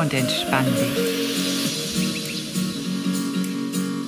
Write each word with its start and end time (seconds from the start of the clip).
und 0.00 0.14
entspann 0.14 0.64
dich. 0.64 1.20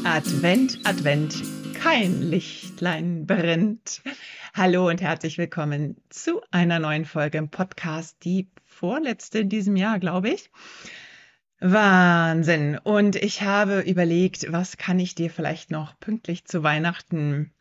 Advent, 0.04 0.78
Advent, 0.84 1.42
kein 1.74 2.22
Lichtlein 2.22 3.26
brennt. 3.26 4.00
Hallo 4.54 4.88
und 4.88 5.02
herzlich 5.02 5.36
willkommen 5.36 5.96
zu 6.08 6.40
einer 6.50 6.78
neuen 6.78 7.04
Folge 7.04 7.36
im 7.36 7.50
Podcast, 7.50 8.24
die 8.24 8.48
vorletzte 8.64 9.40
in 9.40 9.50
diesem 9.50 9.76
Jahr, 9.76 9.98
glaube 9.98 10.30
ich. 10.30 10.50
Wahnsinn. 11.60 12.78
Und 12.78 13.16
ich 13.16 13.42
habe 13.42 13.80
überlegt, 13.80 14.50
was 14.50 14.78
kann 14.78 14.98
ich 14.98 15.14
dir 15.14 15.28
vielleicht 15.28 15.70
noch 15.70 16.00
pünktlich 16.00 16.46
zu 16.46 16.62
Weihnachten 16.62 17.52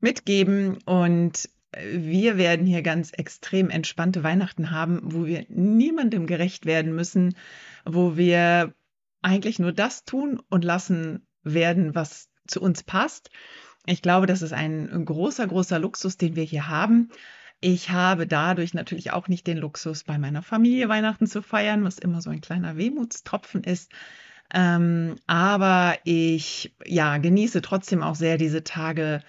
mitgeben 0.00 0.78
und 0.84 1.48
wir 1.92 2.38
werden 2.38 2.66
hier 2.66 2.82
ganz 2.82 3.12
extrem 3.12 3.70
entspannte 3.70 4.22
Weihnachten 4.22 4.70
haben, 4.70 5.00
wo 5.02 5.26
wir 5.26 5.44
niemandem 5.48 6.26
gerecht 6.26 6.66
werden 6.66 6.94
müssen, 6.94 7.36
wo 7.84 8.16
wir 8.16 8.74
eigentlich 9.22 9.58
nur 9.58 9.72
das 9.72 10.04
tun 10.04 10.40
und 10.48 10.64
lassen 10.64 11.26
werden, 11.42 11.94
was 11.94 12.28
zu 12.46 12.60
uns 12.60 12.82
passt. 12.82 13.30
Ich 13.86 14.02
glaube, 14.02 14.26
das 14.26 14.42
ist 14.42 14.52
ein 14.52 15.04
großer, 15.04 15.46
großer 15.46 15.78
Luxus, 15.78 16.16
den 16.16 16.36
wir 16.36 16.44
hier 16.44 16.68
haben. 16.68 17.10
Ich 17.60 17.90
habe 17.90 18.26
dadurch 18.26 18.74
natürlich 18.74 19.12
auch 19.12 19.28
nicht 19.28 19.46
den 19.46 19.56
Luxus, 19.56 20.04
bei 20.04 20.18
meiner 20.18 20.42
Familie 20.42 20.88
Weihnachten 20.88 21.26
zu 21.26 21.42
feiern, 21.42 21.84
was 21.84 21.98
immer 21.98 22.20
so 22.20 22.30
ein 22.30 22.40
kleiner 22.40 22.76
Wehmutstropfen 22.76 23.64
ist. 23.64 23.90
Ähm, 24.52 25.16
aber 25.26 25.96
ich 26.04 26.74
ja, 26.84 27.18
genieße 27.18 27.62
trotzdem 27.62 28.02
auch 28.02 28.14
sehr 28.14 28.38
diese 28.38 28.62
Tage 28.62 29.22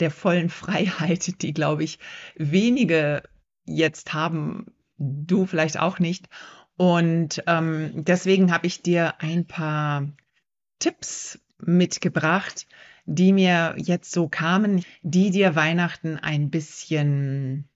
der 0.00 0.10
vollen 0.10 0.50
Freiheit, 0.50 1.42
die, 1.42 1.52
glaube 1.52 1.84
ich, 1.84 1.98
wenige 2.36 3.22
jetzt 3.64 4.12
haben, 4.12 4.66
du 4.98 5.46
vielleicht 5.46 5.78
auch 5.78 5.98
nicht. 5.98 6.28
Und 6.76 7.42
ähm, 7.46 8.04
deswegen 8.04 8.52
habe 8.52 8.66
ich 8.66 8.82
dir 8.82 9.20
ein 9.20 9.46
paar 9.46 10.08
Tipps 10.78 11.38
mitgebracht, 11.58 12.66
die 13.06 13.32
mir 13.32 13.74
jetzt 13.76 14.10
so 14.12 14.28
kamen, 14.28 14.84
die 15.02 15.30
dir 15.30 15.54
Weihnachten 15.54 16.18
ein 16.18 16.50
bisschen 16.50 17.68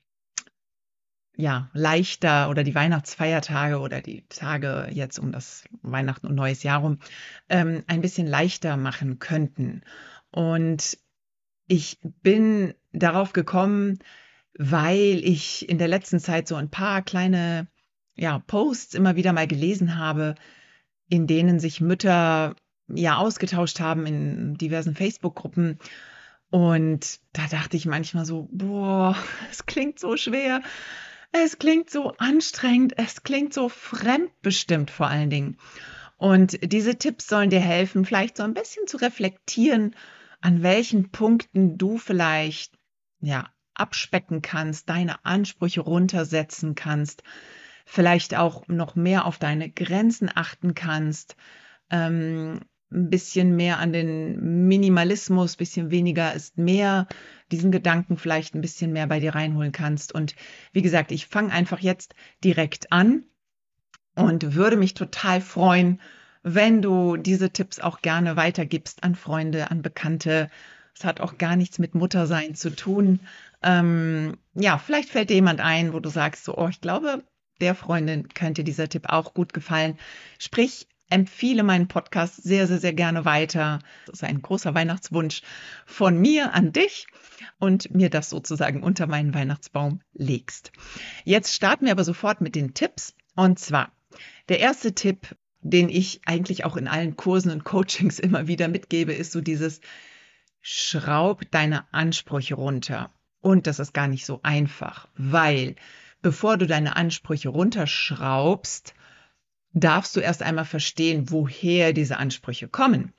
ja, 1.36 1.70
leichter 1.72 2.50
oder 2.50 2.64
die 2.64 2.74
Weihnachtsfeiertage 2.74 3.78
oder 3.78 4.00
die 4.00 4.26
Tage 4.28 4.88
jetzt 4.90 5.20
um 5.20 5.30
das 5.30 5.64
Weihnachten 5.82 6.26
und 6.26 6.34
neues 6.34 6.64
Jahr 6.64 6.80
rum 6.80 6.98
ähm, 7.48 7.84
ein 7.86 8.00
bisschen 8.00 8.26
leichter 8.26 8.76
machen 8.76 9.20
könnten. 9.20 9.82
Und 10.32 10.98
ich 11.68 11.98
bin 12.02 12.74
darauf 12.92 13.32
gekommen, 13.32 14.00
weil 14.58 15.20
ich 15.22 15.68
in 15.68 15.78
der 15.78 15.88
letzten 15.88 16.18
Zeit 16.18 16.48
so 16.48 16.56
ein 16.56 16.70
paar 16.70 17.02
kleine 17.02 17.68
ja, 18.16 18.40
Posts 18.40 18.94
immer 18.94 19.14
wieder 19.14 19.32
mal 19.32 19.46
gelesen 19.46 19.96
habe, 19.96 20.34
in 21.08 21.26
denen 21.26 21.60
sich 21.60 21.80
Mütter 21.80 22.56
ja 22.88 23.18
ausgetauscht 23.18 23.78
haben 23.80 24.06
in 24.06 24.54
diversen 24.54 24.96
Facebook-Gruppen. 24.96 25.78
Und 26.50 27.20
da 27.34 27.46
dachte 27.46 27.76
ich 27.76 27.86
manchmal 27.86 28.24
so, 28.24 28.48
boah, 28.50 29.14
es 29.50 29.66
klingt 29.66 30.00
so 30.00 30.16
schwer, 30.16 30.62
es 31.30 31.58
klingt 31.58 31.90
so 31.90 32.14
anstrengend, 32.16 32.94
es 32.96 33.22
klingt 33.22 33.52
so 33.52 33.68
fremdbestimmt 33.68 34.90
vor 34.90 35.08
allen 35.08 35.30
Dingen. 35.30 35.58
Und 36.16 36.72
diese 36.72 36.96
Tipps 36.96 37.28
sollen 37.28 37.50
dir 37.50 37.60
helfen, 37.60 38.04
vielleicht 38.04 38.38
so 38.38 38.42
ein 38.42 38.54
bisschen 38.54 38.88
zu 38.88 38.96
reflektieren 38.96 39.94
an 40.40 40.62
welchen 40.62 41.10
Punkten 41.10 41.78
du 41.78 41.98
vielleicht 41.98 42.78
ja 43.20 43.48
abspecken 43.74 44.42
kannst, 44.42 44.88
deine 44.88 45.24
Ansprüche 45.24 45.80
runtersetzen 45.80 46.74
kannst, 46.74 47.22
vielleicht 47.86 48.36
auch 48.36 48.66
noch 48.68 48.96
mehr 48.96 49.24
auf 49.24 49.38
deine 49.38 49.70
Grenzen 49.70 50.30
achten 50.34 50.74
kannst, 50.74 51.36
ähm, 51.90 52.60
ein 52.90 53.10
bisschen 53.10 53.54
mehr 53.54 53.78
an 53.78 53.92
den 53.92 54.66
Minimalismus, 54.66 55.56
bisschen 55.56 55.90
weniger 55.90 56.32
ist 56.32 56.56
mehr, 56.56 57.06
diesen 57.52 57.70
Gedanken 57.70 58.16
vielleicht 58.16 58.54
ein 58.54 58.62
bisschen 58.62 58.92
mehr 58.92 59.06
bei 59.06 59.20
dir 59.20 59.34
reinholen 59.34 59.72
kannst. 59.72 60.14
Und 60.14 60.34
wie 60.72 60.82
gesagt, 60.82 61.12
ich 61.12 61.26
fange 61.26 61.52
einfach 61.52 61.80
jetzt 61.80 62.14
direkt 62.42 62.90
an 62.90 63.24
und 64.14 64.54
würde 64.54 64.76
mich 64.76 64.94
total 64.94 65.40
freuen, 65.40 66.00
wenn 66.42 66.82
du 66.82 67.16
diese 67.16 67.50
Tipps 67.50 67.80
auch 67.80 68.00
gerne 68.00 68.36
weitergibst 68.36 69.04
an 69.04 69.14
Freunde, 69.14 69.70
an 69.70 69.82
Bekannte. 69.82 70.50
Es 70.94 71.04
hat 71.04 71.20
auch 71.20 71.38
gar 71.38 71.56
nichts 71.56 71.78
mit 71.78 71.94
Muttersein 71.94 72.54
zu 72.54 72.74
tun. 72.74 73.20
Ähm, 73.62 74.36
ja, 74.54 74.78
vielleicht 74.78 75.10
fällt 75.10 75.30
dir 75.30 75.34
jemand 75.34 75.60
ein, 75.60 75.92
wo 75.92 76.00
du 76.00 76.08
sagst, 76.08 76.44
so, 76.44 76.56
oh, 76.56 76.68
ich 76.68 76.80
glaube, 76.80 77.24
der 77.60 77.74
Freundin 77.74 78.28
könnte 78.28 78.64
dieser 78.64 78.88
Tipp 78.88 79.08
auch 79.08 79.34
gut 79.34 79.52
gefallen. 79.52 79.98
Sprich, 80.38 80.86
empfehle 81.10 81.62
meinen 81.62 81.88
Podcast 81.88 82.42
sehr, 82.42 82.66
sehr, 82.66 82.78
sehr 82.78 82.92
gerne 82.92 83.24
weiter. 83.24 83.80
Das 84.06 84.16
ist 84.20 84.24
ein 84.24 84.42
großer 84.42 84.74
Weihnachtswunsch 84.74 85.42
von 85.86 86.18
mir 86.18 86.54
an 86.54 86.72
dich 86.72 87.06
und 87.58 87.94
mir 87.94 88.10
das 88.10 88.30
sozusagen 88.30 88.82
unter 88.82 89.06
meinen 89.06 89.34
Weihnachtsbaum 89.34 90.00
legst. 90.12 90.72
Jetzt 91.24 91.54
starten 91.54 91.86
wir 91.86 91.92
aber 91.92 92.04
sofort 92.04 92.40
mit 92.40 92.54
den 92.54 92.74
Tipps. 92.74 93.14
Und 93.34 93.58
zwar, 93.58 93.92
der 94.48 94.60
erste 94.60 94.94
Tipp 94.94 95.36
den 95.60 95.88
ich 95.88 96.20
eigentlich 96.24 96.64
auch 96.64 96.76
in 96.76 96.88
allen 96.88 97.16
Kursen 97.16 97.50
und 97.50 97.64
Coachings 97.64 98.18
immer 98.18 98.46
wieder 98.46 98.68
mitgebe, 98.68 99.12
ist 99.12 99.32
so 99.32 99.40
dieses 99.40 99.80
Schraub 100.60 101.42
deine 101.50 101.92
Ansprüche 101.92 102.54
runter. 102.54 103.10
Und 103.40 103.66
das 103.66 103.78
ist 103.78 103.94
gar 103.94 104.08
nicht 104.08 104.26
so 104.26 104.40
einfach, 104.42 105.08
weil 105.16 105.76
bevor 106.22 106.56
du 106.56 106.66
deine 106.66 106.96
Ansprüche 106.96 107.48
runterschraubst, 107.48 108.94
darfst 109.72 110.16
du 110.16 110.20
erst 110.20 110.42
einmal 110.42 110.64
verstehen, 110.64 111.30
woher 111.30 111.92
diese 111.92 112.16
Ansprüche 112.16 112.68
kommen. 112.68 113.12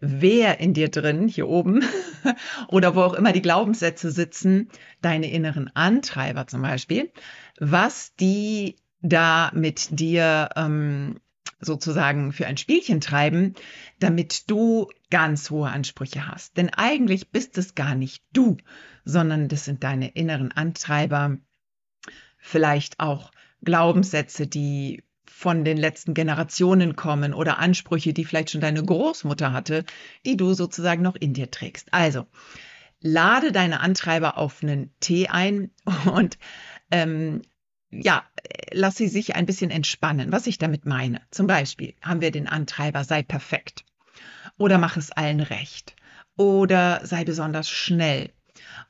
Wer 0.00 0.60
in 0.60 0.72
dir 0.72 0.88
drin, 0.88 1.28
hier 1.28 1.48
oben, 1.48 1.82
oder 2.68 2.94
wo 2.94 3.02
auch 3.02 3.14
immer 3.14 3.32
die 3.32 3.42
Glaubenssätze 3.42 4.10
sitzen, 4.10 4.70
deine 5.02 5.30
inneren 5.30 5.70
Antreiber 5.74 6.46
zum 6.46 6.62
Beispiel, 6.62 7.10
was 7.58 8.14
die 8.16 8.76
da 9.02 9.50
mit 9.54 9.98
dir 9.98 10.50
ähm, 10.56 11.20
sozusagen 11.60 12.32
für 12.32 12.46
ein 12.46 12.56
Spielchen 12.56 13.00
treiben, 13.00 13.54
damit 13.98 14.50
du 14.50 14.88
ganz 15.10 15.50
hohe 15.50 15.68
Ansprüche 15.68 16.26
hast. 16.28 16.56
Denn 16.56 16.70
eigentlich 16.70 17.30
bist 17.30 17.58
es 17.58 17.74
gar 17.74 17.94
nicht 17.94 18.22
du, 18.32 18.56
sondern 19.04 19.48
das 19.48 19.64
sind 19.64 19.82
deine 19.82 20.08
inneren 20.08 20.52
Antreiber, 20.52 21.38
vielleicht 22.38 23.00
auch 23.00 23.32
Glaubenssätze, 23.62 24.46
die 24.46 25.02
von 25.26 25.64
den 25.64 25.76
letzten 25.76 26.14
Generationen 26.14 26.96
kommen 26.96 27.34
oder 27.34 27.58
Ansprüche, 27.58 28.12
die 28.12 28.24
vielleicht 28.24 28.50
schon 28.50 28.60
deine 28.60 28.82
Großmutter 28.82 29.52
hatte, 29.52 29.84
die 30.26 30.36
du 30.36 30.54
sozusagen 30.54 31.02
noch 31.02 31.16
in 31.16 31.34
dir 31.34 31.50
trägst. 31.50 31.92
Also, 31.92 32.26
lade 33.00 33.52
deine 33.52 33.80
Antreiber 33.80 34.38
auf 34.38 34.62
einen 34.62 34.92
Tee 35.00 35.28
ein 35.28 35.70
und 36.12 36.38
ähm, 36.90 37.42
ja, 37.90 38.24
lass 38.70 38.96
sie 38.96 39.08
sich 39.08 39.34
ein 39.34 39.46
bisschen 39.46 39.70
entspannen. 39.70 40.32
Was 40.32 40.46
ich 40.46 40.58
damit 40.58 40.86
meine. 40.86 41.22
Zum 41.30 41.46
Beispiel 41.46 41.94
haben 42.02 42.20
wir 42.20 42.30
den 42.30 42.48
Antreiber, 42.48 43.04
sei 43.04 43.22
perfekt. 43.22 43.84
Oder 44.58 44.78
mach 44.78 44.96
es 44.96 45.10
allen 45.10 45.40
recht. 45.40 45.96
Oder 46.36 47.00
sei 47.04 47.24
besonders 47.24 47.68
schnell. 47.70 48.30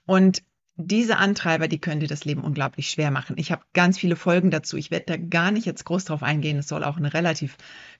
Und 0.06 0.42
diese 0.80 1.16
Antreiber, 1.16 1.66
die 1.66 1.80
können 1.80 2.00
dir 2.00 2.06
das 2.06 2.24
Leben 2.24 2.44
unglaublich 2.44 2.88
schwer 2.88 3.10
machen. 3.10 3.34
Ich 3.36 3.50
habe 3.50 3.64
ganz 3.72 3.98
viele 3.98 4.14
Folgen 4.14 4.52
dazu. 4.52 4.76
Ich 4.76 4.92
werde 4.92 5.06
da 5.06 5.16
gar 5.16 5.50
nicht 5.50 5.66
jetzt 5.66 5.84
groß 5.84 6.04
drauf 6.04 6.22
eingehen. 6.22 6.56
Es 6.56 6.68
soll 6.68 6.84
auch 6.84 6.96
eine 6.96 7.12
relativ 7.12 7.56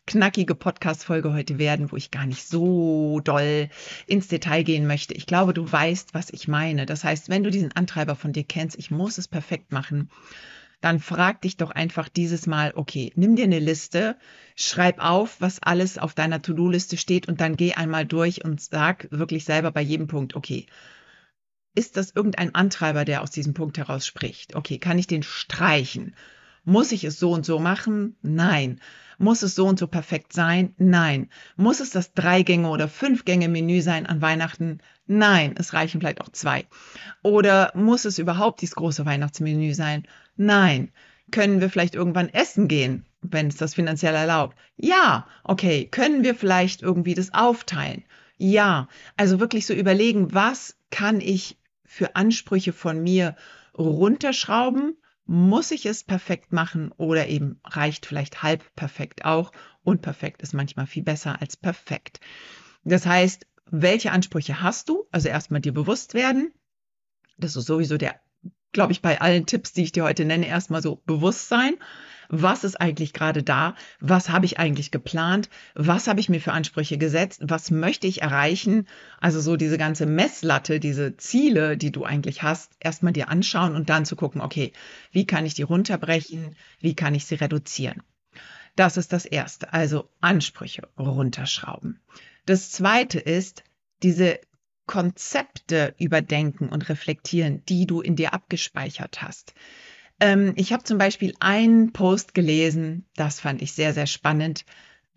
knackige 0.07 0.55
Podcast-Folge 0.55 1.33
heute 1.33 1.59
werden, 1.59 1.91
wo 1.91 1.97
ich 1.97 2.13
gar 2.13 2.25
nicht 2.25 2.47
so 2.47 3.19
doll 3.21 3.69
ins 4.07 4.29
Detail 4.29 4.63
gehen 4.63 4.87
möchte. 4.87 5.15
Ich 5.15 5.27
glaube, 5.27 5.55
du 5.55 5.71
weißt, 5.71 6.15
was 6.15 6.31
ich 6.31 6.47
meine. 6.47 6.87
Das 6.87 7.03
heißt, 7.03 7.29
wenn 7.29 7.43
du 7.43 7.51
diesen 7.51 7.73
Antreiber 7.73 8.15
von 8.15 8.33
dir 8.33 8.45
kennst, 8.45 8.79
ich 8.79 8.93
muss 8.93 9.19
es 9.19 9.27
perfekt 9.27 9.73
machen, 9.73 10.09
dann 10.81 11.01
frag 11.01 11.43
dich 11.43 11.57
doch 11.57 11.71
einfach 11.71 12.09
dieses 12.09 12.47
Mal, 12.47 12.73
okay, 12.75 13.13
nimm 13.17 13.37
dir 13.37 13.45
eine 13.45 13.59
Liste, 13.59 14.17
schreib 14.55 15.01
auf, 15.01 15.41
was 15.41 15.61
alles 15.63 15.99
auf 15.99 16.15
deiner 16.15 16.41
To-Do-Liste 16.41 16.97
steht 16.97 17.27
und 17.29 17.41
dann 17.41 17.57
geh 17.57 17.75
einmal 17.75 18.07
durch 18.07 18.45
und 18.45 18.61
sag 18.61 19.09
wirklich 19.11 19.45
selber 19.45 19.73
bei 19.73 19.81
jedem 19.81 20.07
Punkt, 20.07 20.37
okay, 20.37 20.67
ist 21.75 21.97
das 21.97 22.11
irgendein 22.11 22.55
Antreiber, 22.55 23.05
der 23.05 23.23
aus 23.23 23.31
diesem 23.31 23.55
Punkt 23.55 23.79
heraus 23.79 24.07
spricht? 24.07 24.57
Okay, 24.57 24.79
kann 24.79 24.99
ich 24.99 25.07
den 25.07 25.23
streichen? 25.23 26.15
Muss 26.69 26.93
ich 26.93 27.05
es 27.05 27.19
so 27.19 27.33
und 27.33 27.47
so 27.47 27.59
machen? 27.59 28.19
Nein. 28.21 28.79
Muss 29.17 29.43
es 29.43 29.55
so 29.55 29.65
und 29.67 29.79
so 29.79 29.87
perfekt 29.87 30.35
sein? 30.35 30.75
Nein. 30.77 31.31
Muss 31.57 31.81
es 31.81 31.89
das 31.89 32.13
Drei-Gänge- 32.13 32.69
oder 32.69 32.89
Fünf-Gänge-Menü 32.89 33.81
sein 33.81 34.05
an 34.05 34.21
Weihnachten? 34.21 34.81
Nein. 35.07 35.55
Es 35.57 35.73
reichen 35.73 35.99
vielleicht 35.99 36.21
auch 36.21 36.29
zwei. 36.29 36.67
Oder 37.23 37.73
muss 37.75 38.05
es 38.05 38.19
überhaupt 38.19 38.61
dieses 38.61 38.75
große 38.75 39.07
Weihnachtsmenü 39.07 39.73
sein? 39.73 40.07
Nein. 40.37 40.93
Können 41.31 41.63
wir 41.63 41.71
vielleicht 41.71 41.95
irgendwann 41.95 42.29
essen 42.29 42.69
gehen, 42.69 43.07
wenn 43.23 43.47
es 43.47 43.57
das 43.57 43.75
finanziell 43.75 44.15
erlaubt? 44.15 44.55
Ja. 44.77 45.27
Okay. 45.45 45.87
Können 45.91 46.23
wir 46.23 46.35
vielleicht 46.35 46.83
irgendwie 46.83 47.15
das 47.15 47.33
aufteilen? 47.33 48.05
Ja. 48.37 48.89
Also 49.17 49.41
wirklich 49.41 49.65
so 49.65 49.73
überlegen, 49.73 50.35
was 50.35 50.77
kann 50.91 51.23
ich 51.23 51.57
für 51.87 52.15
Ansprüche 52.15 52.75
von 52.75 53.03
mir 53.03 53.37
runterschrauben? 53.73 54.99
Muss 55.31 55.73
ich 55.73 55.85
es 55.85 56.05
perfekt 56.05 56.55
machen 56.55 56.91
oder 56.97 57.29
eben 57.29 57.61
reicht 57.63 58.07
vielleicht 58.07 58.43
halb 58.43 58.75
perfekt 58.75 59.27
auch? 59.27 59.53
Unperfekt 59.85 60.41
ist 60.41 60.55
manchmal 60.55 60.87
viel 60.87 61.03
besser 61.03 61.43
als 61.43 61.55
perfekt. 61.55 62.19
Das 62.83 63.05
heißt, 63.05 63.47
welche 63.71 64.11
Ansprüche 64.11 64.63
hast 64.63 64.89
du? 64.89 65.07
Also 65.11 65.29
erstmal 65.29 65.61
dir 65.61 65.75
bewusst 65.75 66.15
werden. 66.15 66.51
Das 67.37 67.57
ist 67.57 67.67
sowieso 67.67 67.99
der, 67.99 68.19
glaube 68.73 68.93
ich, 68.93 69.03
bei 69.03 69.21
allen 69.21 69.45
Tipps, 69.45 69.75
die 69.75 69.83
ich 69.83 69.93
dir 69.93 70.05
heute 70.05 70.25
nenne, 70.25 70.47
erstmal 70.47 70.81
so 70.81 71.03
Bewusstsein 71.05 71.75
was 72.29 72.65
ist 72.65 72.81
eigentlich 72.81 73.13
gerade 73.13 73.43
da, 73.43 73.75
was 74.01 74.29
habe 74.29 74.47
ich 74.47 74.59
eigentlich 74.59 74.91
geplant, 74.91 75.49
was 75.75 76.09
habe 76.09 76.21
ich 76.21 76.29
mir 76.29 76.41
für 76.41 76.53
Ansprüche 76.53 76.99
gesetzt, 76.99 77.41
was 77.45 77.71
möchte 77.71 78.07
ich 78.07 78.23
erreichen. 78.23 78.87
Also 79.21 79.41
so 79.41 79.57
diese 79.57 79.79
ganze 79.79 80.07
Messlatte, 80.07 80.81
diese 80.81 81.17
Ziele, 81.17 81.77
die 81.77 81.93
du 81.93 82.05
eigentlich 82.05 82.43
hast, 82.43 82.73
erstmal 82.81 83.13
dir 83.13 83.29
anschauen 83.29 83.75
und 83.75 83.89
dann 83.89 84.05
zu 84.05 84.17
gucken, 84.17 84.41
okay, 84.41 84.73
wie 85.11 85.27
kann 85.27 85.47
ich 85.47 85.55
die 85.55 85.63
runterbrechen, 85.63 86.55
wie 86.81 86.95
kann 86.95 87.15
ich 87.15 87.25
sie 87.25 87.37
reduzieren. 87.37 88.03
Das 88.77 88.97
ist 88.97 89.13
das 89.13 89.25
Erste, 89.25 89.73
also 89.73 90.09
Ansprüche 90.21 90.89
runterschrauben. 90.99 92.01
Das 92.47 92.71
Zweite 92.71 93.19
ist, 93.19 93.65
diese 94.03 94.39
Konzepte 94.87 95.95
überdenken 95.99 96.69
und 96.69 96.89
reflektieren, 96.89 97.65
die 97.67 97.87
du 97.87 98.01
in 98.01 98.17
dir 98.17 98.33
abgespeichert 98.33 99.21
hast. 99.21 99.55
Ähm, 100.21 100.53
ich 100.57 100.73
habe 100.73 100.85
zum 100.85 100.99
Beispiel 100.99 101.35
einen 101.41 101.93
Post 101.93 102.35
gelesen, 102.35 103.07
das 103.15 103.41
fand 103.41 103.63
ich 103.63 103.73
sehr, 103.73 103.95
sehr 103.95 104.07
spannend. 104.07 104.65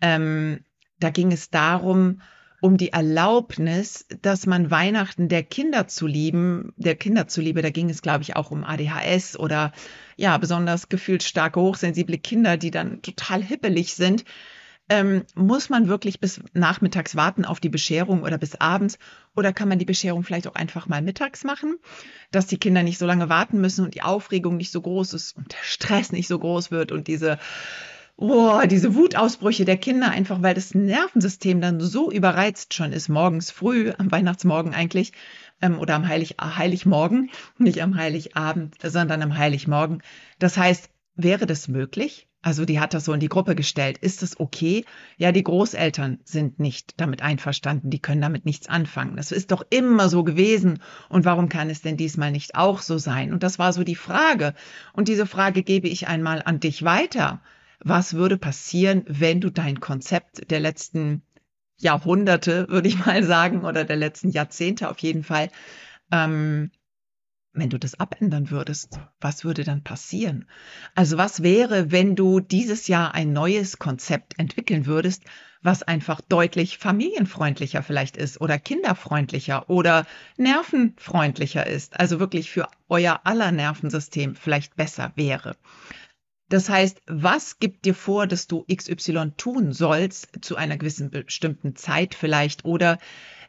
Ähm, 0.00 0.64
da 0.98 1.10
ging 1.10 1.32
es 1.32 1.50
darum, 1.50 2.20
um 2.60 2.76
die 2.76 2.92
Erlaubnis, 2.92 4.06
dass 4.22 4.46
man 4.46 4.70
Weihnachten 4.70 5.28
der 5.28 5.42
Kinder 5.42 5.88
zu 5.88 6.06
lieben, 6.06 6.72
der 6.76 6.94
Kinder 6.94 7.26
zuliebe, 7.26 7.60
da 7.60 7.70
ging 7.70 7.90
es, 7.90 8.02
glaube 8.02 8.22
ich, 8.22 8.36
auch 8.36 8.52
um 8.52 8.62
ADHS 8.62 9.36
oder 9.36 9.72
ja, 10.16 10.38
besonders 10.38 10.88
gefühlt 10.88 11.24
starke, 11.24 11.60
hochsensible 11.60 12.18
Kinder, 12.18 12.56
die 12.56 12.70
dann 12.70 13.02
total 13.02 13.42
hippelig 13.42 13.94
sind, 13.94 14.24
ähm, 14.88 15.24
muss 15.34 15.70
man 15.70 15.88
wirklich 15.88 16.20
bis 16.20 16.40
nachmittags 16.52 17.16
warten 17.16 17.44
auf 17.44 17.60
die 17.60 17.68
Bescherung 17.68 18.22
oder 18.22 18.38
bis 18.38 18.56
abends? 18.56 18.98
Oder 19.34 19.52
kann 19.52 19.68
man 19.68 19.78
die 19.78 19.84
Bescherung 19.84 20.22
vielleicht 20.22 20.46
auch 20.46 20.54
einfach 20.54 20.88
mal 20.88 21.02
mittags 21.02 21.44
machen, 21.44 21.78
dass 22.30 22.46
die 22.46 22.58
Kinder 22.58 22.82
nicht 22.82 22.98
so 22.98 23.06
lange 23.06 23.28
warten 23.28 23.60
müssen 23.60 23.84
und 23.84 23.94
die 23.94 24.02
Aufregung 24.02 24.56
nicht 24.56 24.72
so 24.72 24.80
groß 24.80 25.14
ist 25.14 25.36
und 25.36 25.52
der 25.52 25.62
Stress 25.62 26.12
nicht 26.12 26.28
so 26.28 26.38
groß 26.38 26.70
wird 26.70 26.92
und 26.92 27.08
diese 27.08 27.38
oh, 28.16 28.60
diese 28.66 28.94
Wutausbrüche 28.94 29.64
der 29.64 29.76
Kinder, 29.76 30.10
einfach 30.10 30.42
weil 30.42 30.54
das 30.54 30.74
Nervensystem 30.74 31.60
dann 31.60 31.80
so 31.80 32.10
überreizt 32.10 32.74
schon 32.74 32.92
ist, 32.92 33.08
morgens 33.08 33.50
früh, 33.50 33.92
am 33.96 34.12
Weihnachtsmorgen 34.12 34.74
eigentlich, 34.74 35.12
ähm, 35.60 35.78
oder 35.78 35.94
am 35.94 36.06
Heilig, 36.06 36.36
Heiligmorgen, 36.40 37.30
nicht 37.58 37.82
am 37.82 37.96
Heiligabend, 37.96 38.76
sondern 38.82 39.22
am 39.22 39.36
Heiligmorgen. 39.36 40.02
Das 40.38 40.56
heißt, 40.56 40.90
wäre 41.14 41.46
das 41.46 41.68
möglich? 41.68 42.28
Also 42.44 42.64
die 42.64 42.80
hat 42.80 42.92
das 42.92 43.04
so 43.04 43.12
in 43.12 43.20
die 43.20 43.28
Gruppe 43.28 43.54
gestellt. 43.54 43.98
Ist 43.98 44.22
es 44.22 44.38
okay? 44.40 44.84
Ja, 45.16 45.30
die 45.30 45.44
Großeltern 45.44 46.18
sind 46.24 46.58
nicht 46.58 46.94
damit 47.00 47.22
einverstanden. 47.22 47.88
Die 47.88 48.00
können 48.00 48.20
damit 48.20 48.44
nichts 48.44 48.68
anfangen. 48.68 49.16
Das 49.16 49.30
ist 49.30 49.52
doch 49.52 49.64
immer 49.70 50.08
so 50.08 50.24
gewesen. 50.24 50.80
Und 51.08 51.24
warum 51.24 51.48
kann 51.48 51.70
es 51.70 51.82
denn 51.82 51.96
diesmal 51.96 52.32
nicht 52.32 52.56
auch 52.56 52.80
so 52.80 52.98
sein? 52.98 53.32
Und 53.32 53.44
das 53.44 53.60
war 53.60 53.72
so 53.72 53.84
die 53.84 53.94
Frage. 53.94 54.54
Und 54.92 55.06
diese 55.06 55.26
Frage 55.26 55.62
gebe 55.62 55.86
ich 55.86 56.08
einmal 56.08 56.42
an 56.44 56.58
dich 56.58 56.82
weiter. 56.82 57.40
Was 57.78 58.14
würde 58.14 58.38
passieren, 58.38 59.04
wenn 59.06 59.40
du 59.40 59.50
dein 59.50 59.78
Konzept 59.78 60.50
der 60.50 60.58
letzten 60.58 61.22
Jahrhunderte, 61.78 62.68
würde 62.68 62.88
ich 62.88 63.04
mal 63.06 63.22
sagen, 63.22 63.64
oder 63.64 63.84
der 63.84 63.96
letzten 63.96 64.30
Jahrzehnte 64.30 64.90
auf 64.90 64.98
jeden 64.98 65.22
Fall, 65.22 65.48
ähm, 66.10 66.72
wenn 67.54 67.70
du 67.70 67.78
das 67.78 68.00
abändern 68.00 68.50
würdest, 68.50 68.98
was 69.20 69.44
würde 69.44 69.64
dann 69.64 69.82
passieren? 69.82 70.46
Also 70.94 71.18
was 71.18 71.42
wäre, 71.42 71.92
wenn 71.92 72.16
du 72.16 72.40
dieses 72.40 72.88
Jahr 72.88 73.14
ein 73.14 73.32
neues 73.32 73.78
Konzept 73.78 74.38
entwickeln 74.38 74.86
würdest, 74.86 75.24
was 75.60 75.82
einfach 75.82 76.20
deutlich 76.20 76.78
familienfreundlicher 76.78 77.82
vielleicht 77.82 78.16
ist 78.16 78.40
oder 78.40 78.58
kinderfreundlicher 78.58 79.68
oder 79.68 80.06
nervenfreundlicher 80.36 81.66
ist, 81.66 82.00
also 82.00 82.18
wirklich 82.18 82.50
für 82.50 82.68
euer 82.88 83.20
aller 83.24 83.52
Nervensystem 83.52 84.34
vielleicht 84.34 84.76
besser 84.76 85.12
wäre? 85.14 85.56
Das 86.48 86.68
heißt, 86.68 87.00
was 87.06 87.60
gibt 87.60 87.84
dir 87.84 87.94
vor, 87.94 88.26
dass 88.26 88.46
du 88.46 88.66
XY 88.70 89.32
tun 89.36 89.72
sollst 89.72 90.28
zu 90.42 90.56
einer 90.56 90.76
gewissen 90.76 91.10
bestimmten 91.10 91.76
Zeit 91.76 92.14
vielleicht 92.14 92.64
oder 92.64 92.98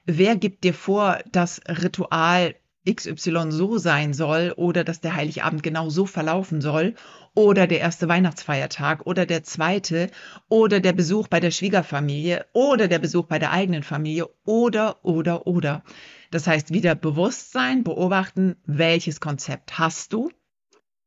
wer 0.05 0.35
gibt 0.35 0.63
dir 0.63 0.73
vor, 0.73 1.19
das 1.31 1.61
Ritual 1.67 2.55
XY 2.89 3.51
so 3.51 3.77
sein 3.77 4.13
soll 4.13 4.53
oder 4.57 4.83
dass 4.83 4.99
der 4.99 5.15
Heiligabend 5.15 5.63
genau 5.63 5.89
so 5.89 6.05
verlaufen 6.05 6.61
soll 6.61 6.95
oder 7.33 7.65
der 7.65 7.79
erste 7.79 8.07
Weihnachtsfeiertag 8.09 9.05
oder 9.05 9.25
der 9.25 9.43
zweite 9.43 10.09
oder 10.49 10.79
der 10.79 10.93
Besuch 10.93 11.27
bei 11.27 11.39
der 11.39 11.51
Schwiegerfamilie 11.51 12.45
oder 12.53 12.87
der 12.87 12.99
Besuch 12.99 13.25
bei 13.25 13.39
der 13.39 13.51
eigenen 13.51 13.83
Familie 13.83 14.27
oder, 14.45 15.03
oder, 15.03 15.47
oder. 15.47 15.83
Das 16.31 16.47
heißt, 16.47 16.73
wieder 16.73 16.95
Bewusstsein, 16.95 17.83
beobachten, 17.83 18.57
welches 18.65 19.19
Konzept 19.19 19.79
hast 19.79 20.13
du 20.13 20.31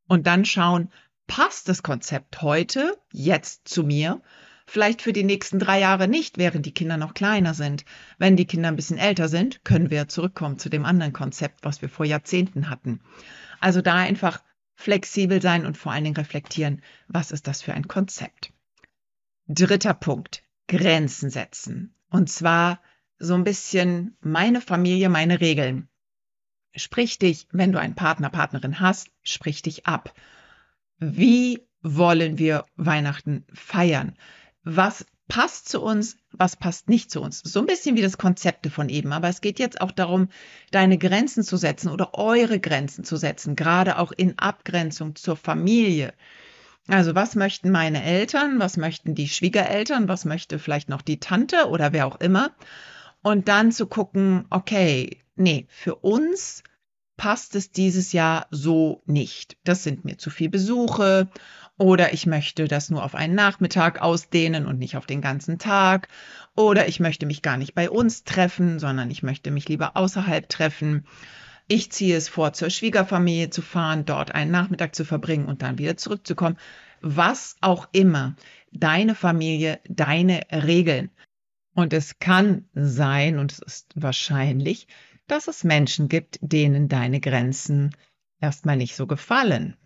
und 0.09 0.27
dann 0.27 0.45
schauen, 0.45 0.91
passt 1.27 1.69
das 1.69 1.83
Konzept 1.83 2.43
heute, 2.43 2.97
jetzt 3.13 3.69
zu 3.69 3.83
mir 3.83 4.23
Vielleicht 4.67 5.01
für 5.01 5.13
die 5.13 5.23
nächsten 5.23 5.59
drei 5.59 5.79
Jahre 5.79 6.09
nicht, 6.09 6.39
während 6.39 6.67
die 6.67 6.75
Kinder 6.75 6.97
noch 6.97 7.15
kleiner 7.15 7.55
sind. 7.55 7.85
Wenn 8.19 8.37
die 8.37 8.47
Kinder 8.47 8.69
ein 8.69 8.77
bisschen 8.77 8.99
älter 8.99 9.29
sind, 9.29 9.65
können 9.65 9.91
wir 9.91 10.09
zurückkommen 10.09 10.59
zu 10.59 10.69
dem 10.69 10.85
anderen 10.85 11.13
Konzept, 11.13 11.65
was 11.65 11.83
wir 11.83 11.89
vor 11.89 12.05
Jahrzehnten 12.05 12.69
hatten. 12.69 13.01
Also 13.61 13.81
da 13.81 13.95
einfach 13.95 14.43
flexibel 14.75 15.41
sein 15.41 15.67
und 15.67 15.77
vor 15.77 15.93
allen 15.93 16.05
Dingen 16.05 16.17
reflektieren, 16.17 16.83
was 17.07 17.31
ist 17.31 17.47
das 17.47 17.63
für 17.63 17.75
ein 17.75 17.87
Konzept. 17.87 18.53
Dritter 19.47 19.95
Punkt, 19.95 20.43
Grenzen 20.67 21.31
setzen. 21.31 21.95
Und 22.11 22.29
zwar 22.29 22.81
so 23.19 23.35
ein 23.35 23.45
bisschen 23.45 24.17
meine 24.21 24.61
Familie, 24.61 25.09
meine 25.09 25.41
Regeln. 25.41 25.89
Sprich 26.75 27.19
dich, 27.19 27.47
wenn 27.53 27.73
du 27.73 27.81
einen 27.81 27.95
Partner, 27.95 28.29
Partnerin 28.29 28.81
hast, 28.81 29.09
sprich 29.23 29.63
dich 29.63 29.87
ab. 29.87 30.13
Wie 30.99 31.67
wollen 31.81 32.39
wir 32.39 32.67
Weihnachten 32.77 33.47
feiern? 33.55 34.17
Was 34.67 35.07
passt 35.29 35.69
zu 35.69 35.81
uns, 35.81 36.17
was 36.33 36.57
passt 36.57 36.89
nicht 36.89 37.11
zu 37.11 37.23
uns. 37.23 37.41
So 37.41 37.61
ein 37.61 37.67
bisschen 37.67 37.97
wie 37.97 38.03
das 38.03 38.19
Konzepte 38.19 38.69
von 38.69 38.89
eben. 38.89 39.13
Aber 39.13 39.29
es 39.29 39.41
geht 39.41 39.59
jetzt 39.59 39.81
auch 39.81 39.93
darum, 39.93 40.29
deine 40.73 40.99
Grenzen 40.99 41.45
zu 41.45 41.57
setzen 41.57 41.89
oder 41.89 42.15
eure 42.15 42.61
Grenzen 42.61 43.05
zu 43.05 43.17
setzen, 43.17 43.57
gerade 43.57 43.99
auch 43.99 44.13
in 44.13 44.39
Abgrenzung 44.39 45.15
zur 45.15 45.37
Familie. 45.37 46.13
Also 46.89 47.15
was 47.15 47.37
möchten 47.37 47.71
meine 47.71 48.03
Eltern, 48.03 48.59
was 48.59 48.77
möchten 48.77 49.15
die 49.15 49.29
Schwiegereltern, 49.29 50.09
was 50.09 50.25
möchte 50.25 50.59
vielleicht 50.59 50.89
noch 50.89 51.03
die 51.03 51.21
Tante 51.21 51.69
oder 51.69 51.93
wer 51.93 52.07
auch 52.07 52.21
immer. 52.21 52.51
Und 53.23 53.49
dann 53.49 53.73
zu 53.73 53.87
gucken, 53.87 54.47
okay, 54.51 55.19
nee, 55.37 55.67
für 55.69 55.97
uns 55.97 56.63
passt 57.17 57.55
es 57.55 57.71
dieses 57.71 58.13
Jahr 58.13 58.47
so 58.51 59.03
nicht. 59.07 59.57
Das 59.65 59.83
sind 59.83 60.05
mir 60.05 60.19
zu 60.19 60.31
viel 60.31 60.49
Besuche 60.49 61.29
oder 61.79 62.15
ich 62.15 62.27
möchte 62.27 62.69
das 62.69 62.89
nur 62.91 63.05
auf 63.05 63.15
einen 63.15 63.35
Nachmittag 63.35 64.01
ausdehnen 64.01 64.67
und 64.67 64.79
nicht 64.79 64.97
auf 64.97 65.07
den 65.07 65.21
ganzen 65.21 65.59
Tag. 65.59 66.09
Oder 66.55 66.89
ich 66.89 67.01
möchte 67.01 67.27
mich 67.27 67.43
gar 67.43 67.59
nicht 67.59 67.75
bei 67.75 67.91
uns 67.91 68.25
treffen, 68.25 68.79
sondern 68.79 69.11
ich 69.11 69.23
möchte 69.23 69.51
mich 69.51 69.69
lieber 69.69 69.97
außerhalb 69.97 70.49
treffen. 70.49 71.07
Ich 71.69 71.93
ziehe 71.93 72.17
es 72.17 72.29
vor, 72.29 72.53
zur 72.53 72.71
Schwiegerfamilie 72.71 73.51
zu 73.51 73.61
fahren, 73.61 74.05
dort 74.05 74.35
einen 74.35 74.53
Nachmittag 74.53 74.95
zu 74.95 75.05
verbringen 75.05 75.47
und 75.47 75.63
dann 75.63 75.79
wieder 75.79 75.97
zurückzukommen. 75.97 76.57
Was 77.03 77.57
auch 77.61 77.89
immer. 77.93 78.37
Deine 78.73 79.15
Familie, 79.15 79.81
deine 79.89 80.43
Regeln. 80.51 81.11
Und 81.75 81.93
es 81.93 82.19
kann 82.19 82.65
sein, 82.73 83.39
und 83.39 83.53
es 83.53 83.59
ist 83.59 83.93
wahrscheinlich, 83.97 84.87
dass 85.27 85.49
es 85.49 85.65
Menschen 85.65 86.09
gibt, 86.09 86.39
denen 86.41 86.89
deine 86.89 87.21
Grenzen 87.21 87.95
erstmal 88.41 88.77
nicht 88.77 88.97
so 88.97 89.07
gefallen 89.07 89.77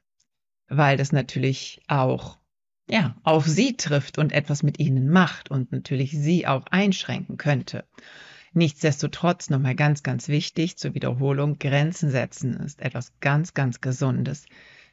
weil 0.70 0.97
das 0.97 1.12
natürlich 1.12 1.82
auch 1.88 2.38
ja, 2.88 3.16
auf 3.23 3.47
sie 3.47 3.76
trifft 3.76 4.18
und 4.18 4.32
etwas 4.32 4.62
mit 4.62 4.80
ihnen 4.80 5.11
macht 5.11 5.50
und 5.50 5.70
natürlich 5.70 6.11
sie 6.11 6.47
auch 6.47 6.66
einschränken 6.66 7.37
könnte. 7.37 7.85
Nichtsdestotrotz 8.52 9.49
nochmal 9.49 9.76
ganz, 9.76 10.02
ganz 10.02 10.26
wichtig 10.26 10.76
zur 10.76 10.94
Wiederholung, 10.94 11.59
Grenzen 11.59 12.11
setzen 12.11 12.54
ist 12.54 12.80
etwas 12.80 13.12
ganz, 13.20 13.54
ganz 13.54 13.80
Gesundes. 13.80 14.47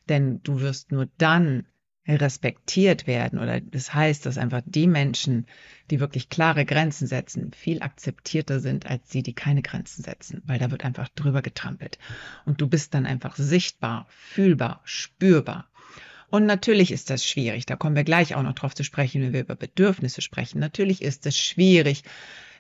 Denn 0.10 0.42
du 0.44 0.60
wirst 0.60 0.92
nur 0.92 1.08
dann 1.18 1.66
respektiert 2.08 3.08
werden 3.08 3.40
oder 3.40 3.60
das 3.60 3.94
heißt, 3.94 4.26
dass 4.26 4.38
einfach 4.38 4.62
die 4.66 4.88
Menschen, 4.88 5.46
die 5.92 6.00
wirklich 6.00 6.30
klare 6.30 6.66
Grenzen 6.66 7.08
setzen, 7.08 7.52
viel 7.54 7.82
akzeptierter 7.82 8.60
sind 8.60 8.86
als 8.86 9.10
die, 9.10 9.24
die 9.24 9.34
keine 9.34 9.62
Grenzen 9.62 10.04
setzen, 10.04 10.42
weil 10.46 10.60
da 10.60 10.72
wird 10.72 10.86
einfach 10.86 11.10
drüber 11.10 11.42
getrampelt. 11.42 11.98
Und 12.46 12.62
du 12.62 12.68
bist 12.68 12.94
dann 12.94 13.06
einfach 13.06 13.36
sichtbar, 13.36 14.08
fühlbar, 14.10 14.82
spürbar. 14.86 15.68
Und 16.30 16.46
natürlich 16.46 16.92
ist 16.92 17.10
das 17.10 17.26
schwierig. 17.26 17.66
Da 17.66 17.76
kommen 17.76 17.96
wir 17.96 18.04
gleich 18.04 18.36
auch 18.36 18.44
noch 18.44 18.54
drauf 18.54 18.76
zu 18.76 18.84
sprechen, 18.84 19.22
wenn 19.22 19.34
wir 19.34 19.42
über 19.42 19.56
Bedürfnisse 19.56 20.22
sprechen. 20.22 20.60
Natürlich 20.60 21.02
ist 21.02 21.26
es 21.26 21.38
schwierig, 21.38 22.04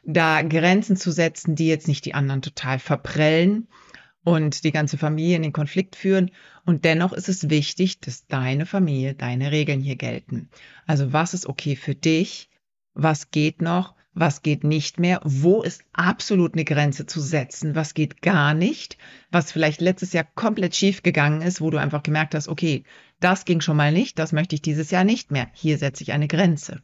da 0.05 0.41
Grenzen 0.41 0.95
zu 0.95 1.11
setzen, 1.11 1.55
die 1.55 1.67
jetzt 1.67 1.87
nicht 1.87 2.05
die 2.05 2.13
anderen 2.13 2.41
total 2.41 2.79
verprellen 2.79 3.67
und 4.27 4.65
die 4.65 4.73
ganze 4.73 4.97
Familie 4.97 5.37
in 5.37 5.41
den 5.41 5.53
Konflikt 5.53 5.95
führen. 5.95 6.31
Und 6.65 6.83
dennoch 6.83 7.13
ist 7.13 7.29
es 7.29 7.49
wichtig, 7.49 8.01
dass 8.01 8.27
deine 8.27 8.65
Familie, 8.65 9.13
deine 9.13 9.53
Regeln 9.53 9.79
hier 9.79 9.95
gelten. 9.95 10.49
Also 10.85 11.13
was 11.13 11.33
ist 11.33 11.45
okay 11.45 11.77
für 11.77 11.95
dich? 11.95 12.49
Was 12.93 13.31
geht 13.31 13.61
noch? 13.61 13.95
Was 14.13 14.41
geht 14.41 14.65
nicht 14.65 14.99
mehr? 14.99 15.21
Wo 15.23 15.61
ist 15.61 15.81
absolut 15.93 16.55
eine 16.55 16.65
Grenze 16.65 17.05
zu 17.05 17.21
setzen? 17.21 17.73
Was 17.73 17.93
geht 17.93 18.21
gar 18.21 18.53
nicht? 18.53 18.97
Was 19.31 19.53
vielleicht 19.53 19.79
letztes 19.79 20.11
Jahr 20.11 20.27
komplett 20.35 20.75
schief 20.75 21.03
gegangen 21.03 21.41
ist, 21.41 21.61
wo 21.61 21.69
du 21.69 21.77
einfach 21.77 22.03
gemerkt 22.03 22.35
hast, 22.35 22.49
okay, 22.49 22.83
das 23.21 23.45
ging 23.45 23.61
schon 23.61 23.77
mal 23.77 23.93
nicht, 23.93 24.19
das 24.19 24.33
möchte 24.33 24.55
ich 24.55 24.61
dieses 24.61 24.91
Jahr 24.91 25.05
nicht 25.05 25.31
mehr. 25.31 25.47
Hier 25.53 25.77
setze 25.77 26.03
ich 26.03 26.11
eine 26.11 26.27
Grenze. 26.27 26.81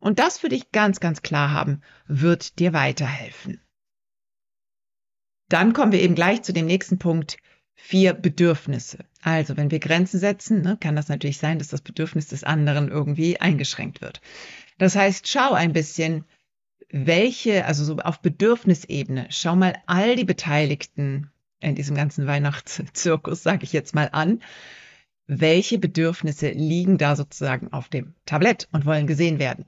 Und 0.00 0.18
das 0.18 0.36
für 0.36 0.50
dich 0.50 0.70
ganz, 0.70 1.00
ganz 1.00 1.22
klar 1.22 1.50
haben, 1.50 1.80
wird 2.06 2.58
dir 2.58 2.74
weiterhelfen. 2.74 3.63
Dann 5.48 5.72
kommen 5.72 5.92
wir 5.92 6.00
eben 6.00 6.14
gleich 6.14 6.42
zu 6.42 6.52
dem 6.52 6.66
nächsten 6.66 6.98
Punkt, 6.98 7.36
vier 7.74 8.14
Bedürfnisse. 8.14 9.04
Also, 9.22 9.56
wenn 9.56 9.70
wir 9.70 9.78
Grenzen 9.78 10.18
setzen, 10.18 10.62
ne, 10.62 10.76
kann 10.80 10.96
das 10.96 11.08
natürlich 11.08 11.38
sein, 11.38 11.58
dass 11.58 11.68
das 11.68 11.80
Bedürfnis 11.80 12.28
des 12.28 12.44
anderen 12.44 12.88
irgendwie 12.88 13.40
eingeschränkt 13.40 14.00
wird. 14.00 14.20
Das 14.78 14.96
heißt, 14.96 15.28
schau 15.28 15.52
ein 15.52 15.72
bisschen, 15.72 16.24
welche, 16.90 17.64
also 17.66 17.84
so 17.84 17.96
auf 17.96 18.20
Bedürfnisebene, 18.20 19.26
schau 19.30 19.56
mal 19.56 19.74
all 19.86 20.16
die 20.16 20.24
Beteiligten 20.24 21.30
in 21.60 21.74
diesem 21.74 21.96
ganzen 21.96 22.26
Weihnachtszirkus, 22.26 23.42
sage 23.42 23.64
ich 23.64 23.72
jetzt 23.72 23.94
mal 23.94 24.08
an, 24.12 24.42
welche 25.26 25.78
Bedürfnisse 25.78 26.50
liegen 26.50 26.98
da 26.98 27.16
sozusagen 27.16 27.72
auf 27.72 27.88
dem 27.88 28.14
Tablett 28.26 28.68
und 28.72 28.84
wollen 28.84 29.06
gesehen 29.06 29.38
werden. 29.38 29.66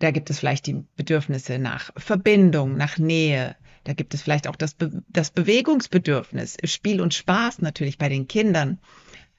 Da 0.00 0.10
gibt 0.10 0.30
es 0.30 0.38
vielleicht 0.40 0.66
die 0.66 0.84
Bedürfnisse 0.96 1.58
nach 1.58 1.92
Verbindung, 1.96 2.76
nach 2.76 2.98
Nähe. 2.98 3.56
Da 3.84 3.92
gibt 3.92 4.14
es 4.14 4.22
vielleicht 4.22 4.48
auch 4.48 4.56
das, 4.56 4.74
Be 4.74 5.02
das 5.08 5.30
Bewegungsbedürfnis, 5.30 6.56
Spiel 6.64 7.00
und 7.00 7.14
Spaß 7.14 7.62
natürlich 7.62 7.98
bei 7.98 8.08
den 8.08 8.28
Kindern. 8.28 8.78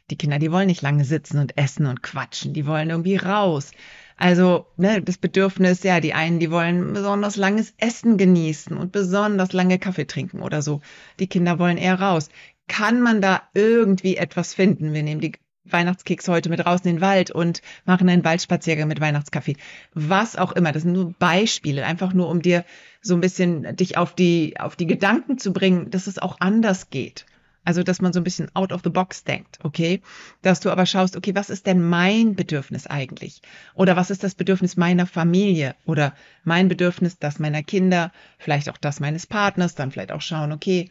Die 0.10 0.17
Kinder, 0.17 0.39
die 0.39 0.51
wollen 0.51 0.67
nicht 0.67 0.81
lange 0.81 1.05
sitzen 1.05 1.39
und 1.39 1.57
essen 1.57 1.86
und 1.86 2.03
quatschen, 2.03 2.53
die 2.53 2.65
wollen 2.65 2.89
irgendwie 2.89 3.15
raus. 3.15 3.71
Also 4.17 4.67
ne, 4.77 5.01
das 5.01 5.17
Bedürfnis, 5.17 5.83
ja, 5.83 6.00
die 6.00 6.13
einen, 6.13 6.39
die 6.39 6.51
wollen 6.51 6.93
besonders 6.93 7.38
langes 7.38 7.74
Essen 7.77 8.17
genießen 8.17 8.75
und 8.75 8.91
besonders 8.91 9.53
lange 9.53 9.79
Kaffee 9.79 10.05
trinken 10.05 10.41
oder 10.41 10.62
so. 10.62 10.81
Die 11.19 11.27
Kinder 11.27 11.60
wollen 11.60 11.77
eher 11.77 12.00
raus 12.00 12.29
kann 12.71 13.01
man 13.01 13.19
da 13.19 13.41
irgendwie 13.53 14.15
etwas 14.15 14.53
finden? 14.53 14.93
Wir 14.93 15.03
nehmen 15.03 15.19
die 15.19 15.33
Weihnachtskekse 15.63 16.32
heute 16.32 16.50
mit 16.50 16.65
raus 16.65 16.82
in 16.84 16.96
den 16.96 17.01
Wald 17.01 17.32
und 17.32 17.62
machen 17.86 18.10
einen 18.10 18.24
Waldspaziergang 18.24 18.88
mit 18.88 19.00
Weihnachtskaffee. 19.00 19.58
Was 19.94 20.36
auch 20.36 20.51
immer. 20.53 20.72
Das 20.72 20.84
sind 20.84 20.94
nur 20.94 21.13
Beispiele, 21.13 21.86
einfach 21.86 22.13
nur, 22.13 22.30
um 22.30 22.41
dir 22.41 22.65
so 23.01 23.13
ein 23.13 23.22
bisschen 23.22 23.75
dich 23.75 23.98
auf 23.98 24.15
die, 24.15 24.56
auf 24.60 24.75
die 24.75 24.88
Gedanken 24.88 25.38
zu 25.38 25.53
bringen, 25.53 25.91
dass 25.91 26.08
es 26.08 26.20
auch 26.20 26.38
anders 26.39 26.89
geht. 26.89 27.25
Also, 27.63 27.84
dass 27.84 28.01
man 28.01 28.12
so 28.12 28.20
ein 28.20 28.24
bisschen 28.24 28.50
out 28.56 28.72
of 28.72 28.82
the 28.84 28.89
box 28.89 29.24
denkt, 29.24 29.60
okay? 29.63 30.01
Dass 30.41 30.62
du 30.62 30.72
aber 30.72 30.88
schaust, 30.88 31.15
okay, 31.15 31.36
was 31.36 31.51
ist 31.51 31.68
denn 31.68 31.88
mein 31.88 32.36
Bedürfnis 32.36 32.88
eigentlich? 32.88 33.41
Oder 33.75 33.96
was 33.96 34.10
ist 34.10 34.24
das 34.24 34.34
Bedürfnis 34.34 34.77
meiner 34.77 35.06
Familie? 35.06 35.75
Oder 35.86 36.15
mein 36.44 36.70
Bedürfnis, 36.70 37.20
das 37.20 37.38
meiner 37.38 37.62
Kinder, 37.62 38.12
vielleicht 38.39 38.68
auch 38.68 38.77
das 38.77 39.00
meines 39.00 39.27
Partners, 39.27 39.75
dann 39.75 39.91
vielleicht 39.91 40.12
auch 40.12 40.22
schauen, 40.22 40.51
okay, 40.51 40.89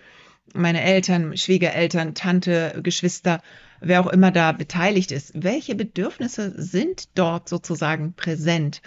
meine 0.54 0.82
Eltern, 0.82 1.36
Schwiegereltern, 1.36 2.14
Tante, 2.14 2.78
Geschwister, 2.82 3.42
wer 3.80 4.00
auch 4.00 4.08
immer 4.08 4.30
da 4.30 4.52
beteiligt 4.52 5.12
ist, 5.12 5.32
welche 5.34 5.74
Bedürfnisse 5.74 6.52
sind 6.56 7.18
dort 7.18 7.48
sozusagen 7.48 8.14
präsent? 8.14 8.82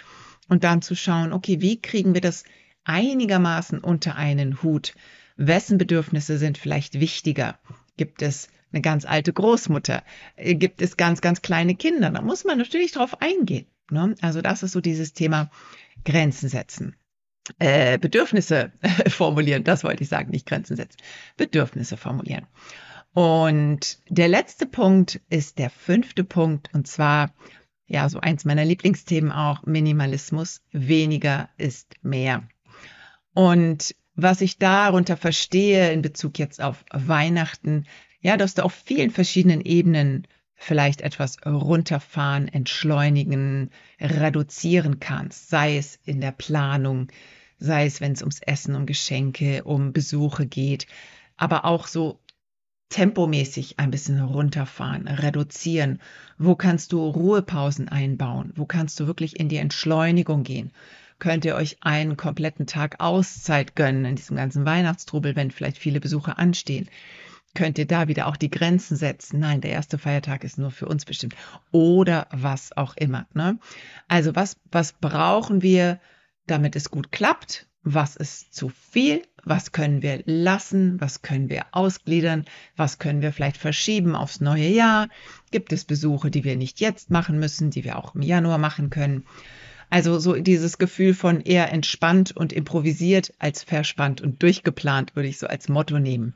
Und 0.48 0.62
dann 0.62 0.82
zu 0.82 0.94
schauen, 0.94 1.32
okay, 1.32 1.62
wie 1.62 1.80
kriegen 1.80 2.12
wir 2.12 2.20
das 2.20 2.44
einigermaßen 2.84 3.78
unter 3.78 4.16
einen 4.16 4.62
Hut? 4.62 4.94
Wessen 5.36 5.78
Bedürfnisse 5.78 6.36
sind 6.36 6.58
vielleicht 6.58 7.00
wichtiger? 7.00 7.58
Gibt 7.96 8.20
es 8.20 8.48
eine 8.70 8.82
ganz 8.82 9.06
alte 9.06 9.32
Großmutter? 9.32 10.02
Gibt 10.36 10.82
es 10.82 10.98
ganz, 10.98 11.22
ganz 11.22 11.40
kleine 11.40 11.76
Kinder? 11.76 12.10
Da 12.10 12.20
muss 12.20 12.44
man 12.44 12.58
natürlich 12.58 12.92
drauf 12.92 13.22
eingehen. 13.22 13.66
Ne? 13.90 14.14
Also 14.20 14.42
das 14.42 14.62
ist 14.62 14.72
so 14.72 14.80
dieses 14.82 15.14
Thema 15.14 15.50
Grenzen 16.04 16.50
setzen 16.50 16.94
äh, 17.58 17.98
Bedürfnisse 17.98 18.72
formulieren. 19.08 19.64
Das 19.64 19.84
wollte 19.84 20.02
ich 20.02 20.08
sagen, 20.08 20.30
nicht 20.30 20.46
Grenzen 20.46 20.76
setzen. 20.76 20.98
Bedürfnisse 21.36 21.96
formulieren. 21.96 22.46
Und 23.14 23.98
der 24.08 24.26
letzte 24.26 24.66
Punkt 24.66 25.20
ist 25.30 25.58
der 25.58 25.70
fünfte 25.70 26.24
Punkt 26.24 26.68
und 26.74 26.88
zwar 26.88 27.32
ja 27.86 28.08
so 28.08 28.18
eins 28.18 28.44
meiner 28.44 28.64
Lieblingsthemen 28.64 29.30
auch 29.30 29.62
Minimalismus. 29.64 30.62
Weniger 30.72 31.48
ist 31.56 31.94
mehr. 32.02 32.42
Und 33.32 33.94
was 34.16 34.40
ich 34.40 34.58
darunter 34.58 35.16
verstehe 35.16 35.92
in 35.92 36.02
Bezug 36.02 36.40
jetzt 36.40 36.60
auf 36.60 36.84
Weihnachten, 36.92 37.86
ja, 38.20 38.36
dass 38.36 38.54
du 38.54 38.64
auf 38.64 38.72
vielen 38.72 39.10
verschiedenen 39.10 39.60
Ebenen 39.60 40.26
vielleicht 40.56 41.00
etwas 41.00 41.36
runterfahren, 41.46 42.48
entschleunigen, 42.48 43.70
reduzieren 44.00 44.98
kannst, 44.98 45.50
sei 45.50 45.76
es 45.76 46.00
in 46.04 46.20
der 46.20 46.32
Planung, 46.32 47.08
sei 47.58 47.86
es, 47.86 48.00
wenn 48.00 48.12
es 48.12 48.22
ums 48.22 48.40
Essen, 48.40 48.74
um 48.74 48.86
Geschenke, 48.86 49.62
um 49.64 49.92
Besuche 49.92 50.46
geht, 50.46 50.86
aber 51.36 51.64
auch 51.64 51.86
so 51.86 52.18
tempomäßig 52.94 53.80
ein 53.80 53.90
bisschen 53.90 54.20
runterfahren, 54.20 55.08
reduzieren. 55.08 55.98
Wo 56.38 56.54
kannst 56.54 56.92
du 56.92 57.04
Ruhepausen 57.04 57.88
einbauen? 57.88 58.52
Wo 58.54 58.66
kannst 58.66 59.00
du 59.00 59.08
wirklich 59.08 59.40
in 59.40 59.48
die 59.48 59.56
Entschleunigung 59.56 60.44
gehen? 60.44 60.70
Könnt 61.18 61.44
ihr 61.44 61.56
euch 61.56 61.78
einen 61.80 62.16
kompletten 62.16 62.68
Tag 62.68 63.00
Auszeit 63.00 63.74
gönnen 63.74 64.04
in 64.04 64.14
diesem 64.14 64.36
ganzen 64.36 64.64
Weihnachtstrubel, 64.64 65.34
wenn 65.34 65.50
vielleicht 65.50 65.78
viele 65.78 65.98
Besuche 65.98 66.38
anstehen? 66.38 66.88
könnt 67.56 67.78
ihr 67.78 67.86
da 67.86 68.08
wieder 68.08 68.26
auch 68.26 68.36
die 68.36 68.50
Grenzen 68.50 68.96
setzen. 68.96 69.38
Nein, 69.38 69.60
der 69.60 69.70
erste 69.70 69.96
Feiertag 69.96 70.42
ist 70.42 70.58
nur 70.58 70.72
für 70.72 70.86
uns 70.86 71.04
bestimmt. 71.04 71.36
Oder 71.70 72.26
was 72.32 72.76
auch 72.76 72.96
immer. 72.96 73.26
Ne? 73.32 73.60
Also 74.08 74.34
was, 74.34 74.56
was 74.72 74.92
brauchen 74.92 75.62
wir, 75.62 76.00
damit 76.48 76.74
es 76.74 76.90
gut 76.90 77.12
klappt? 77.12 77.68
Was 77.84 78.16
ist 78.16 78.54
zu 78.54 78.70
viel? 78.70 79.22
Was 79.44 79.72
können 79.72 80.00
wir 80.00 80.22
lassen? 80.24 81.00
Was 81.00 81.20
können 81.20 81.50
wir 81.50 81.66
ausgliedern? 81.72 82.46
Was 82.76 82.98
können 82.98 83.20
wir 83.20 83.30
vielleicht 83.30 83.58
verschieben 83.58 84.16
aufs 84.16 84.40
neue 84.40 84.68
Jahr? 84.68 85.08
Gibt 85.50 85.70
es 85.72 85.84
Besuche, 85.84 86.30
die 86.30 86.44
wir 86.44 86.56
nicht 86.56 86.80
jetzt 86.80 87.10
machen 87.10 87.38
müssen, 87.38 87.70
die 87.70 87.84
wir 87.84 87.98
auch 87.98 88.14
im 88.14 88.22
Januar 88.22 88.56
machen 88.56 88.88
können? 88.88 89.26
Also 89.90 90.18
so 90.18 90.34
dieses 90.34 90.78
Gefühl 90.78 91.12
von 91.12 91.42
eher 91.42 91.70
entspannt 91.72 92.32
und 92.34 92.54
improvisiert 92.54 93.34
als 93.38 93.62
verspannt 93.62 94.22
und 94.22 94.42
durchgeplant 94.42 95.14
würde 95.14 95.28
ich 95.28 95.38
so 95.38 95.46
als 95.46 95.68
Motto 95.68 95.98
nehmen 95.98 96.34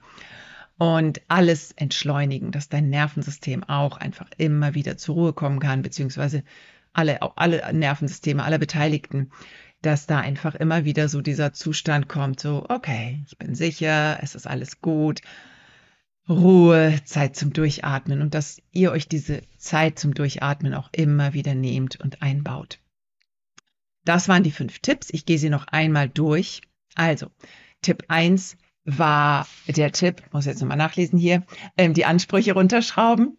und 0.77 1.23
alles 1.27 1.73
entschleunigen, 1.73 2.53
dass 2.53 2.69
dein 2.69 2.89
Nervensystem 2.89 3.65
auch 3.65 3.97
einfach 3.97 4.29
immer 4.37 4.75
wieder 4.75 4.97
zur 4.97 5.17
Ruhe 5.17 5.33
kommen 5.33 5.59
kann, 5.59 5.83
beziehungsweise 5.83 6.45
alle, 6.93 7.21
alle 7.37 7.73
Nervensysteme 7.73 8.45
aller 8.45 8.59
Beteiligten, 8.59 9.31
dass 9.83 10.07
da 10.07 10.19
einfach 10.19 10.55
immer 10.55 10.85
wieder 10.85 11.09
so 11.09 11.21
dieser 11.21 11.53
Zustand 11.53 12.09
kommt, 12.09 12.41
so, 12.41 12.67
okay, 12.69 13.23
ich 13.27 13.39
bin 13.39 13.55
sicher, 13.55 14.19
es 14.23 14.35
ist 14.35 14.47
alles 14.47 14.81
gut, 14.81 15.21
Ruhe, 16.29 17.01
Zeit 17.05 17.37
zum 17.37 17.53
Durchatmen 17.53 18.21
und 18.21 18.35
dass 18.35 18.61
ihr 18.73 18.93
euch 18.93 19.09
diese 19.09 19.41
Zeit 19.57 19.99
zum 19.99 20.13
Durchatmen 20.15 20.75
auch 20.75 20.91
immer 20.93 21.33
wieder 21.33 21.55
nehmt 21.55 21.99
und 22.01 22.21
einbaut. 22.21 22.81
Das 24.05 24.29
waren 24.29 24.43
die 24.43 24.51
fünf 24.51 24.79
Tipps. 24.81 25.09
Ich 25.11 25.27
gehe 25.27 25.39
sie 25.39 25.51
noch 25.51 25.67
einmal 25.69 26.09
durch. 26.09 26.63
Also, 26.95 27.31
Tipp 27.83 28.05
eins 28.09 28.57
war 28.85 29.47
der 29.67 29.93
Tipp, 29.93 30.23
muss 30.33 30.47
jetzt 30.47 30.61
nochmal 30.61 30.79
nachlesen 30.79 31.19
hier, 31.19 31.45
ähm, 31.77 31.95
die 31.95 32.07
Ansprüche 32.07 32.55
runterschrauben. 32.55 33.37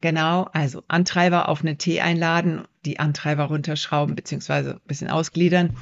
Genau, 0.00 0.44
also 0.52 0.84
Antreiber 0.86 1.48
auf 1.48 1.62
einen 1.62 1.76
Tee 1.76 2.00
einladen, 2.00 2.68
die 2.84 3.00
Antreiber 3.00 3.44
runterschrauben 3.44 4.14
beziehungsweise 4.14 4.74
ein 4.74 4.86
bisschen 4.86 5.10
ausgliedern. 5.10 5.76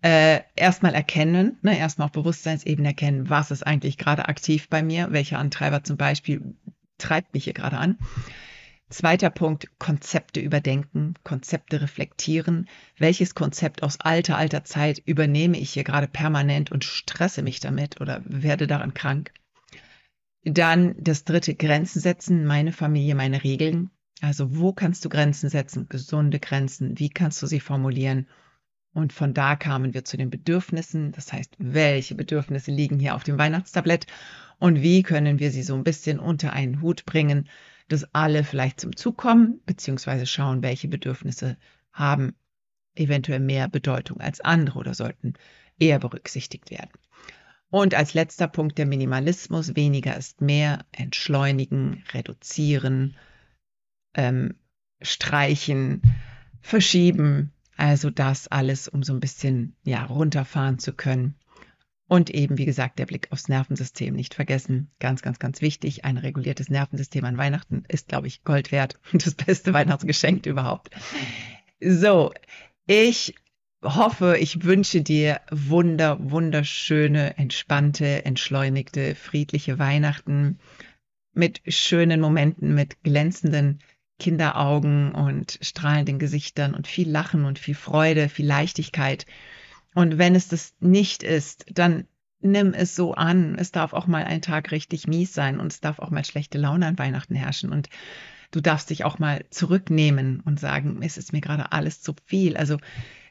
Äh, 0.00 0.40
erstmal 0.56 0.94
erkennen, 0.94 1.58
ne, 1.60 1.78
erstmal 1.78 2.06
auf 2.06 2.12
Bewusstseinsebene 2.12 2.88
erkennen, 2.88 3.28
was 3.28 3.50
ist 3.50 3.66
eigentlich 3.66 3.98
gerade 3.98 4.28
aktiv 4.28 4.68
bei 4.70 4.82
mir, 4.82 5.08
welcher 5.10 5.38
Antreiber 5.38 5.84
zum 5.84 5.98
Beispiel 5.98 6.54
treibt 6.96 7.34
mich 7.34 7.44
hier 7.44 7.52
gerade 7.52 7.76
an. 7.76 7.98
Zweiter 8.88 9.28
Punkt, 9.28 9.68
Konzepte 9.78 10.40
überdenken, 10.40 11.14
Konzepte 11.22 11.82
reflektieren. 11.82 12.70
Welches 12.96 13.34
Konzept 13.34 13.82
aus 13.82 14.00
alter, 14.00 14.38
alter 14.38 14.64
Zeit 14.64 15.02
übernehme 15.04 15.58
ich 15.58 15.70
hier 15.70 15.84
gerade 15.84 16.08
permanent 16.08 16.72
und 16.72 16.84
stresse 16.84 17.42
mich 17.42 17.60
damit 17.60 18.00
oder 18.00 18.22
werde 18.24 18.66
daran 18.66 18.94
krank? 18.94 19.32
Dann 20.50 20.94
das 20.98 21.24
dritte, 21.24 21.54
Grenzen 21.54 22.00
setzen, 22.00 22.46
meine 22.46 22.72
Familie, 22.72 23.14
meine 23.14 23.44
Regeln. 23.44 23.90
Also 24.20 24.56
wo 24.56 24.72
kannst 24.72 25.04
du 25.04 25.08
Grenzen 25.08 25.48
setzen, 25.48 25.88
gesunde 25.88 26.40
Grenzen, 26.40 26.98
wie 26.98 27.10
kannst 27.10 27.40
du 27.42 27.46
sie 27.46 27.60
formulieren? 27.60 28.26
Und 28.92 29.12
von 29.12 29.34
da 29.34 29.54
kamen 29.54 29.94
wir 29.94 30.04
zu 30.04 30.16
den 30.16 30.30
Bedürfnissen. 30.30 31.12
Das 31.12 31.32
heißt, 31.32 31.54
welche 31.58 32.14
Bedürfnisse 32.14 32.70
liegen 32.70 32.98
hier 32.98 33.14
auf 33.14 33.22
dem 33.22 33.38
Weihnachtstablett 33.38 34.06
und 34.58 34.82
wie 34.82 35.02
können 35.02 35.38
wir 35.38 35.50
sie 35.50 35.62
so 35.62 35.74
ein 35.74 35.84
bisschen 35.84 36.18
unter 36.18 36.52
einen 36.52 36.82
Hut 36.82 37.04
bringen, 37.04 37.48
dass 37.88 38.12
alle 38.14 38.42
vielleicht 38.42 38.80
zum 38.80 38.96
Zug 38.96 39.16
kommen, 39.16 39.60
beziehungsweise 39.66 40.26
schauen, 40.26 40.62
welche 40.62 40.88
Bedürfnisse 40.88 41.56
haben 41.92 42.34
eventuell 42.94 43.40
mehr 43.40 43.68
Bedeutung 43.68 44.20
als 44.20 44.40
andere 44.40 44.78
oder 44.78 44.94
sollten 44.94 45.34
eher 45.78 45.98
berücksichtigt 46.00 46.70
werden. 46.70 46.90
Und 47.70 47.94
als 47.94 48.14
letzter 48.14 48.48
Punkt 48.48 48.78
der 48.78 48.86
Minimalismus, 48.86 49.76
weniger 49.76 50.16
ist 50.16 50.40
mehr, 50.40 50.86
entschleunigen, 50.92 52.02
reduzieren, 52.12 53.16
ähm, 54.14 54.54
streichen, 55.02 56.02
verschieben, 56.60 57.52
also 57.76 58.10
das 58.10 58.48
alles, 58.48 58.88
um 58.88 59.02
so 59.02 59.12
ein 59.12 59.20
bisschen 59.20 59.76
ja, 59.84 60.04
runterfahren 60.04 60.78
zu 60.78 60.92
können. 60.92 61.34
Und 62.08 62.30
eben, 62.30 62.56
wie 62.56 62.64
gesagt, 62.64 62.98
der 62.98 63.04
Blick 63.04 63.30
aufs 63.30 63.48
Nervensystem 63.48 64.14
nicht 64.14 64.34
vergessen. 64.34 64.90
Ganz, 64.98 65.20
ganz, 65.20 65.38
ganz 65.38 65.60
wichtig. 65.60 66.06
Ein 66.06 66.16
reguliertes 66.16 66.70
Nervensystem 66.70 67.24
an 67.26 67.36
Weihnachten 67.36 67.84
ist, 67.86 68.08
glaube 68.08 68.26
ich, 68.26 68.44
Gold 68.44 68.72
wert 68.72 68.98
und 69.12 69.24
das 69.26 69.34
beste 69.34 69.74
Weihnachtsgeschenk 69.74 70.46
überhaupt. 70.46 70.90
So, 71.80 72.32
ich 72.86 73.34
hoffe, 73.82 74.36
ich 74.38 74.64
wünsche 74.64 75.02
dir 75.02 75.40
wunder, 75.50 76.18
wunderschöne, 76.30 77.36
entspannte, 77.36 78.24
entschleunigte, 78.24 79.14
friedliche 79.14 79.78
Weihnachten 79.78 80.58
mit 81.32 81.60
schönen 81.68 82.20
Momenten, 82.20 82.74
mit 82.74 83.02
glänzenden 83.02 83.78
Kinderaugen 84.18 85.12
und 85.12 85.58
strahlenden 85.62 86.18
Gesichtern 86.18 86.74
und 86.74 86.88
viel 86.88 87.08
Lachen 87.08 87.44
und 87.44 87.58
viel 87.58 87.76
Freude, 87.76 88.28
viel 88.28 88.46
Leichtigkeit. 88.46 89.26
Und 89.94 90.18
wenn 90.18 90.34
es 90.34 90.48
das 90.48 90.74
nicht 90.80 91.22
ist, 91.22 91.66
dann 91.70 92.06
nimm 92.40 92.74
es 92.74 92.96
so 92.96 93.14
an. 93.14 93.56
Es 93.56 93.70
darf 93.70 93.92
auch 93.92 94.06
mal 94.08 94.24
ein 94.24 94.42
Tag 94.42 94.72
richtig 94.72 95.06
mies 95.06 95.34
sein 95.34 95.60
und 95.60 95.72
es 95.72 95.80
darf 95.80 96.00
auch 96.00 96.10
mal 96.10 96.24
schlechte 96.24 96.58
Laune 96.58 96.86
an 96.86 96.98
Weihnachten 96.98 97.36
herrschen. 97.36 97.72
Und 97.72 97.88
du 98.50 98.60
darfst 98.60 98.90
dich 98.90 99.04
auch 99.04 99.20
mal 99.20 99.44
zurücknehmen 99.50 100.40
und 100.40 100.58
sagen, 100.58 101.00
es 101.02 101.16
ist 101.16 101.32
mir 101.32 101.40
gerade 101.40 101.70
alles 101.70 102.00
zu 102.00 102.14
viel. 102.26 102.56
Also 102.56 102.78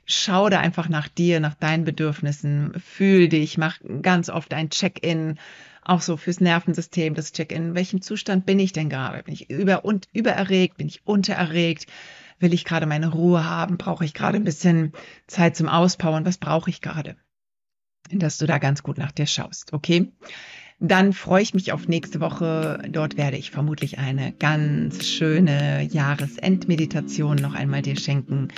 schau 0.07 0.49
da 0.49 0.59
einfach 0.59 0.89
nach 0.89 1.07
dir, 1.07 1.39
nach 1.39 1.53
deinen 1.53 1.83
Bedürfnissen, 1.83 2.73
fühl 2.79 3.27
dich, 3.27 3.57
mach 3.57 3.77
ganz 4.01 4.29
oft 4.29 4.53
ein 4.53 4.69
Check-in, 4.69 5.37
auch 5.83 6.01
so 6.01 6.17
fürs 6.17 6.41
Nervensystem, 6.41 7.13
das 7.13 7.33
Check-in. 7.33 7.67
In 7.67 7.75
welchem 7.75 8.01
Zustand 8.01 8.45
bin 8.45 8.59
ich 8.59 8.73
denn 8.73 8.89
gerade? 8.89 9.23
Bin 9.23 9.33
ich 9.33 9.49
über 9.49 9.85
und 9.85 10.07
übererregt? 10.13 10.77
Bin 10.77 10.87
ich 10.87 11.05
untererregt? 11.05 11.85
Will 12.39 12.53
ich 12.53 12.65
gerade 12.65 12.85
meine 12.85 13.11
Ruhe 13.11 13.45
haben? 13.45 13.77
Brauche 13.77 14.05
ich 14.05 14.13
gerade 14.13 14.37
ein 14.37 14.43
bisschen 14.43 14.93
Zeit 15.27 15.55
zum 15.55 15.67
Auspowern? 15.67 16.25
Was 16.25 16.37
brauche 16.37 16.69
ich 16.69 16.81
gerade? 16.81 17.15
Dass 18.09 18.37
du 18.37 18.45
da 18.45 18.57
ganz 18.57 18.83
gut 18.83 18.97
nach 18.97 19.11
dir 19.11 19.27
schaust, 19.27 19.73
okay? 19.73 20.11
Dann 20.79 21.11
freue 21.13 21.41
ich 21.41 21.55
mich 21.55 21.71
auf 21.71 21.87
nächste 21.87 22.19
Woche. 22.19 22.83
Dort 22.91 23.17
werde 23.17 23.37
ich 23.37 23.49
vermutlich 23.49 23.97
eine 23.97 24.31
ganz 24.33 25.07
schöne 25.07 25.83
Jahresendmeditation 25.83 27.37
noch 27.37 27.55
einmal 27.55 27.81
dir 27.81 27.97
schenken, 27.97 28.49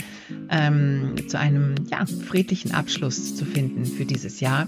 ähm, 0.49 1.15
zu 1.29 1.39
einem 1.39 1.75
ja, 1.89 2.05
friedlichen 2.05 2.73
Abschluss 2.73 3.35
zu 3.35 3.45
finden 3.45 3.85
für 3.85 4.05
dieses 4.05 4.41
Jahr. 4.41 4.67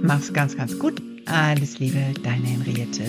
Mach's 0.00 0.32
ganz, 0.32 0.56
ganz 0.56 0.78
gut. 0.78 1.02
Alles 1.26 1.78
Liebe, 1.78 2.00
deine 2.22 2.46
Henriette. 2.46 3.04